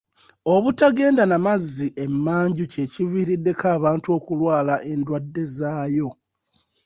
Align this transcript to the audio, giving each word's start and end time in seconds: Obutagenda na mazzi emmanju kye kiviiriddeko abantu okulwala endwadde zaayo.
Obutagenda 0.53 1.23
na 1.27 1.37
mazzi 1.45 1.87
emmanju 2.03 2.63
kye 2.71 2.83
kiviiriddeko 2.93 3.65
abantu 3.77 4.07
okulwala 4.17 4.75
endwadde 4.91 5.43
zaayo. 5.57 6.09